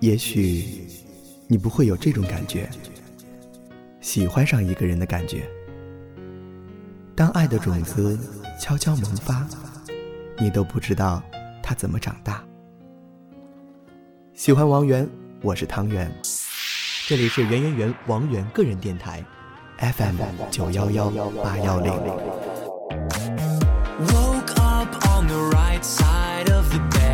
[0.00, 0.86] 也许
[1.46, 2.70] 你不会有这种感觉，
[4.00, 5.46] 喜欢上一个人的感觉。
[7.14, 8.18] 当爱的种子
[8.58, 9.46] 悄悄萌发，
[10.38, 11.22] 你都不知道
[11.62, 12.42] 它怎么长大。
[14.32, 15.06] 喜欢王源，
[15.42, 16.10] 我是汤圆，
[17.06, 19.22] 这里是圆圆圆王源个人电台
[19.80, 20.16] ，FM
[20.50, 21.10] 九幺幺
[21.44, 21.92] 八幺零。
[24.06, 27.09] Woke up on the right side of the bed.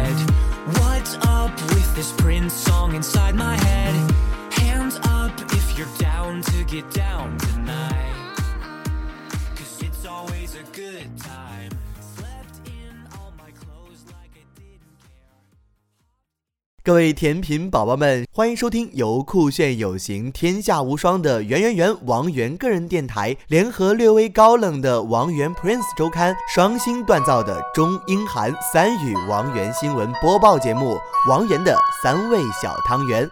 [1.97, 4.13] This Prince song inside my head?
[4.53, 8.35] Hands up if you're down to get down tonight.
[9.55, 11.76] Cause it's always a good time.
[16.87, 30.95] 各位甜品宝宝们，欢迎收听由酷炫有型、天下无双的圆圆圆王源个人电台联合略微高冷的王源 Prince 周刊双星锻造的中英韩三语王源新闻播报节目
[31.29, 33.27] 《王源的三味小汤圆》。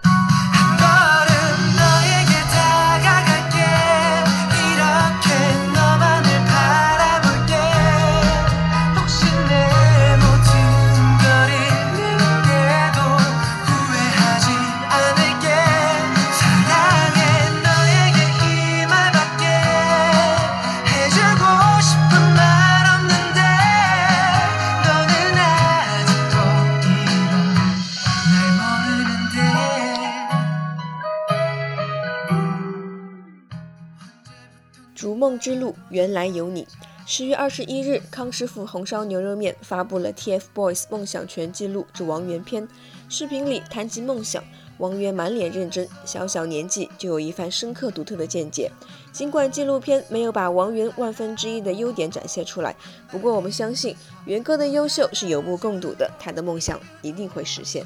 [35.24, 36.68] 梦之路，原来有你。
[37.06, 42.68] 十月二十一日，康师傅红烧牛肉面发布了 TFBOYS 梦想全记录之王源篇。
[43.08, 44.44] 视频里谈及梦想，
[44.76, 48.70] 王源满脸认真，小小年纪就有一番深刻独特的见解。
[49.12, 52.76] 尽管纪录片没有把王源万分之一的优点展现出来，
[53.10, 57.82] 不过我们相信源哥的优秀是有目共睹的，他的梦想一定会实现。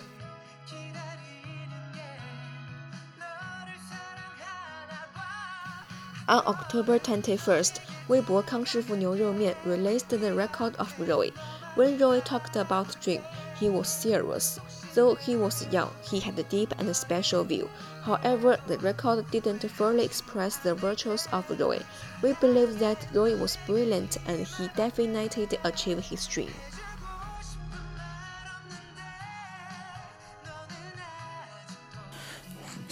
[6.29, 11.31] On October 21st, Weibo Kang Shifu Niu Rou Mian released the record of Roy.
[11.75, 13.23] When Roy talked about Dream,
[13.59, 14.61] he was serious.
[14.95, 17.71] Though he was young, he had a deep and special view.
[18.03, 21.81] However, the record didn't fully express the virtues of Roy.
[22.21, 26.53] We believe that Roy was brilliant and he definitely achieved his dream.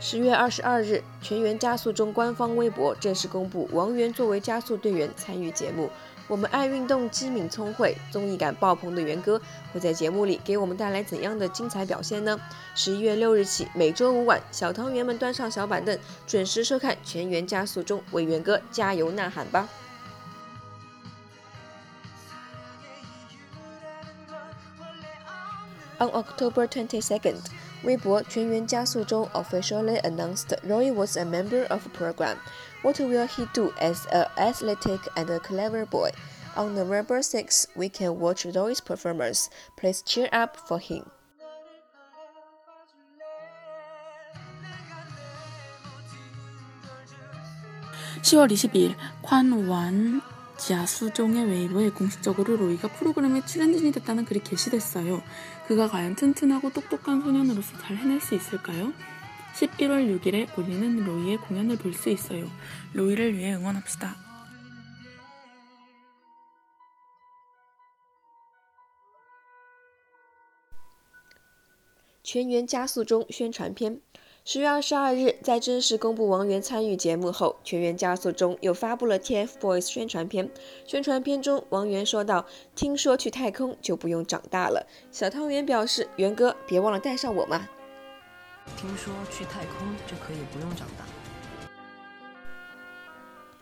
[0.00, 5.90] 十月二十二日，全员加速中官方微博正式公布王源作为加速队员参与节目。
[6.28, 9.40] 我们爱运动、机敏聪慧、综艺感爆棚的源哥
[9.72, 12.38] 会在节目里给我们带来怎样的精彩表现呢？
[12.76, 19.68] 十一月六日起，每周五晚，小汤圆们端上小板凳，准时收看《全员加速中》，为源哥加油呐喊吧
[25.98, 27.38] ！On October twenty-second.
[27.83, 32.37] Weibo 全员加速中 officially announced Roy was a member of the program.
[32.81, 36.11] What will he do as an athletic and a clever boy?
[36.55, 39.49] On November 6, we can watch Roy's performance.
[39.75, 41.11] Please cheer up for him.
[48.21, 50.21] 10월 22일 콴완
[50.57, 55.21] 지하수종의 웨이브에 공식적으로 로이가 프로그램에 출연진이 됐다는 글이 게시됐어요.
[55.67, 58.93] 그가 과연 튼튼하고 똑똑한 소년으로서 잘 해낼 수 있을까요?
[59.55, 62.49] 11월 6일에 우리는 로이의 공연을 볼 수 있어요.
[62.93, 64.15] 로이를 위해 응원합시다.
[72.23, 74.01] 全员加速中宣传片
[74.50, 80.48] 十月二十二日，在正式公布王源参与节目后，全员加速中又发布了 TFBOYS 宣传片。
[80.86, 87.68] 宣传片中，王源说道：“听说去太空就不用长大了。”小汤圆表示：“源哥，别忘了带上我嘛。”
[88.74, 91.04] 听说去太空就可以不用长大。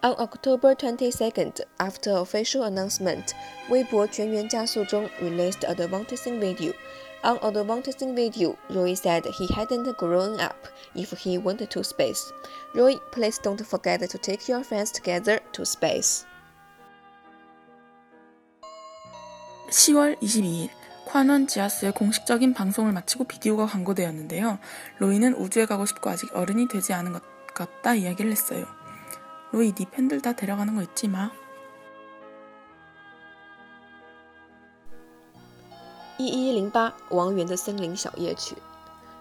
[0.09, 3.31] On October 22nd, after official announcement,
[3.71, 6.73] 微博全员加速中 released a advertising video.
[7.25, 12.33] On a advertising video, Roy said he hadn't grown up if he went to space.
[12.75, 16.27] Roy, please don't forget to take your friends together to space.
[19.71, 20.71] 10월 22일
[21.07, 24.59] 콴원 지하스의 공식적인 방송을 마치고 비디오가 광고되었는데요.
[24.99, 27.23] 로이는 우주에 가고 싶고 아직 어른이 되지 않은 것
[27.55, 28.67] 같다 이야기를 했어요.
[29.53, 31.31] 로이, 네 팬들 다 데려가는 거 잊지 마.
[36.19, 38.57] 一一零八王源的森林小夜曲。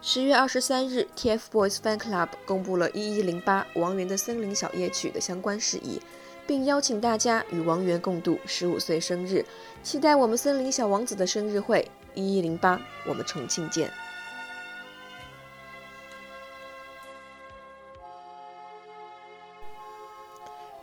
[0.02, 6.00] 十月二十三日，TFBOYS Fan Club 公布了一一零八王源的森林小夜曲的相关事宜，
[6.48, 9.46] 并邀请大家与王源共度十五岁生日，
[9.84, 11.90] 期待我们森林小王子的生日会。
[12.14, 13.92] 一一零八，我们重庆见。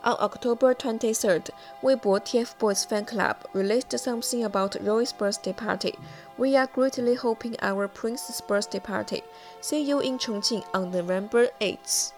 [0.05, 1.49] On October 23rd,
[1.81, 5.93] Weibo TFBOYS Fan Club released something about Roy's birthday party.
[6.37, 9.23] We are greatly hoping our prince's birthday party.
[9.61, 12.11] See you in Chongqing on November 8th.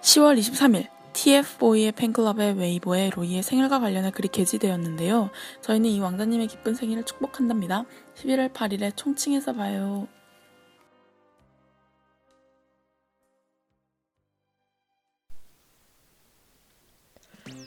[0.00, 5.30] 10월 23일 TF보이의 팬클럽의 웨이보에 로이의 생일과 관련해 글이 게재되었는데요.
[5.60, 7.84] 저희는 이 왕자님의 기쁜 생일을 축복한답니다.
[8.16, 10.06] 11월 8일에 총칭에서 봐요.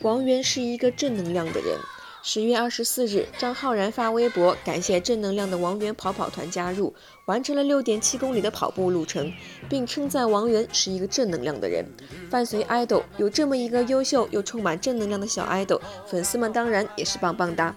[0.08, 1.78] 王源是一个正能量的人。
[2.24, 6.96] 十月二十四日，张浩然发微博感谢正能量的王源跑跑团加入，
[7.26, 9.30] 完成了六点七公里的跑步路程，
[9.68, 11.86] 并称赞王源是一个正能量的人。
[12.30, 17.76] 伴随爱豆有这么一个优秀又充满正能量的小爱豆粉丝们当然也是棒棒哒。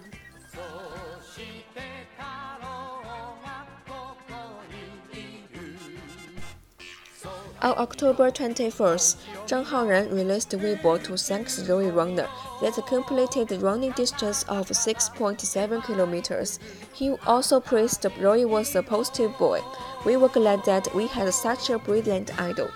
[7.63, 9.17] On October 21st,
[9.47, 12.27] Zhang Haoran released Weibo to thank the runner
[12.63, 16.59] that completed the running distance of 6.7 kilometers.
[16.95, 19.61] He also praised Roy was a positive boy.
[20.07, 22.71] We were glad that we had such a brilliant idol.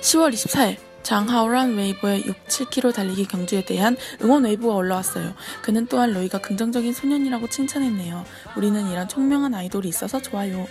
[0.00, 5.33] 10월 24일 장하오란 웨이브의 6, 7km 달리기 경주에 대한 응원 웨이브가 올라왔어요.
[5.61, 8.25] 그는 또한 로이가 긍정적인 소년이라고 칭찬했네요.
[8.57, 10.67] 우리는 이런 총명한 아이돌이 있어서 좋아요.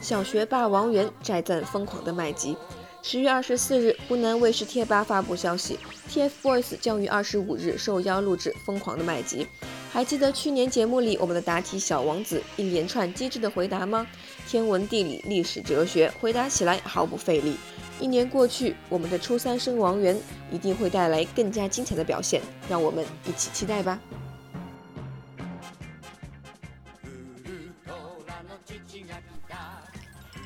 [0.00, 2.56] 小学霸王源摘赞疯狂的麦吉。
[3.02, 5.78] 十月二十四日，湖南卫视贴吧发布消息，
[6.10, 9.44] TFBOYS 将于二十五日受邀录制《疯狂的麦吉》。
[9.91, 14.07] 还记得去年节目里我们的答题小王子一连串机智的回答吗？
[14.47, 17.57] 天文地理、历史、哲学，回答起来毫不费力。
[17.99, 20.17] 一年过去，我们的初三生王源
[20.49, 23.99] 一定会带来更加精彩的表现，让我们一起期待吧。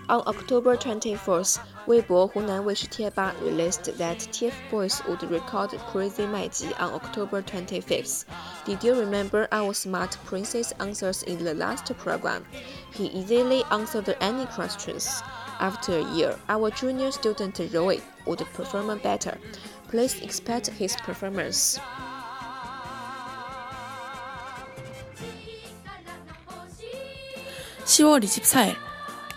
[0.07, 1.57] On October 24th,
[1.87, 8.25] Weibo Hunan Weishi Tieba released that TFBOYS would record Crazy Maiji on October 25th.
[8.65, 12.45] Did you remember our smart princess answers in the last program?
[12.93, 15.23] He easily answered any questions.
[15.59, 19.39] After a year, our junior student Roy would perform better.
[19.87, 21.79] Please expect his performance.
[27.85, 28.84] 10월 24일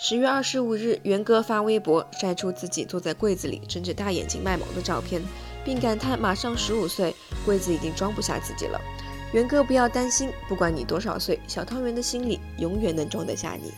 [0.00, 5.20] 十月二十五日，元哥发微博晒出自己坐在柜子里睁着大眼睛卖萌的照片，
[5.64, 7.12] 并感叹马上十五岁，
[7.44, 8.80] 柜子已经装不下自己了。
[9.32, 13.72] 元哥不要担心，不管你多少岁，小汤圆的心里永远能装得下你。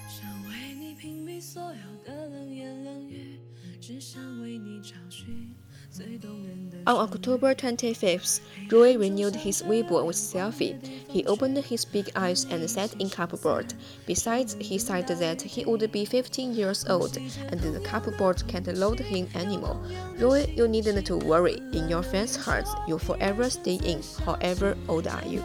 [6.86, 8.38] On October 25th,
[8.70, 10.78] Roy renewed his Weibo with selfie.
[11.08, 13.74] He opened his big eyes and sat in cupboard.
[14.06, 19.00] Besides, he said that he would be 15 years old and the cupboard can't load
[19.00, 19.80] him anymore.
[20.18, 21.58] Roy, you needn't to worry.
[21.72, 24.02] In your fans' hearts, you'll forever stay in.
[24.24, 25.42] However old are you?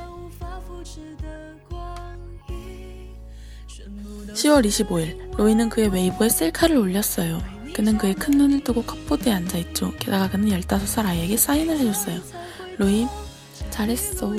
[4.35, 7.41] 10월 25일, 로이는 그의 웨이브에 셀카를 올렸어요.
[7.73, 9.93] 그는 그의 큰 눈을 뜨고 컵보드에 앉아있죠.
[9.97, 12.44] 게다가 그는 15살 아이에게 사인을 해줬어요.
[12.78, 13.06] 로이,
[13.70, 14.34] 잘했어.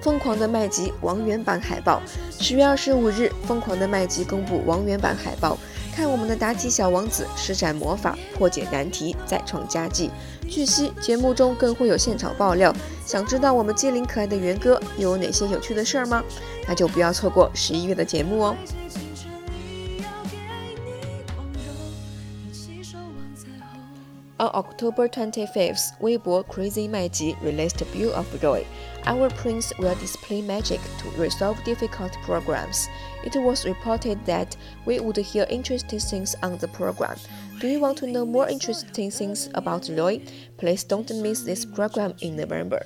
[0.00, 2.00] 疯狂的麦吉王源版海报，
[2.40, 5.58] 十月二十五日，疯狂的麦吉公布王源版海报。
[5.94, 10.10] 看我们的妲己小王子施展魔法，破解难题，再创佳绩。
[10.48, 12.72] 据悉，节目中更会有现场爆料。
[13.04, 16.22] 想知道我们机灵可爱的元哥又有哪些有趣的事儿吗？
[16.66, 18.56] 那就不要错过十一月的节目哦。
[24.43, 28.67] On October 25th, Weibo Crazy Maiji released a view of Roy.
[29.05, 32.89] Our prince will display magic to resolve difficult programs.
[33.23, 37.15] It was reported that we would hear interesting things on the program.
[37.61, 40.21] Do you want to know more interesting things about Roy?
[40.57, 42.85] Please don't miss this program in November.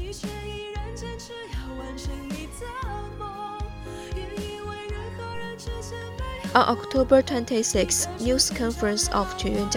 [6.53, 9.69] On October 26, news conference of Quan Yuan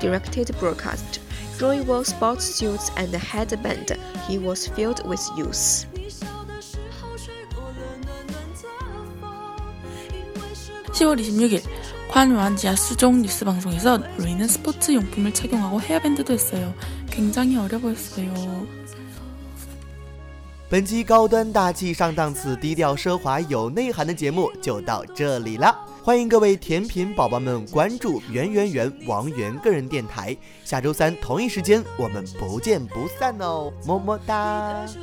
[0.00, 1.20] directed broadcast.
[1.60, 3.96] Roy wore sports suits and a headband.
[4.26, 5.86] He was filled with youth.
[10.94, 11.62] (10월 26일)
[12.08, 16.74] 관완지아 수종 뉴스 방송에서 로이는 스포츠 용품을 착용하고 헤어밴드도 했어요.
[17.08, 18.32] 굉장히 어려 보였어요.
[20.70, 25.76] 本期高端大气上档次、低调奢华有内涵的节目就到这里了。
[26.02, 30.34] 欢迎各位甜品宝宝们关注圆圆圆王源个人电台。
[30.64, 34.86] 下周三同一时间我们不见不散哦，么么哒。
[34.86, 34.98] 时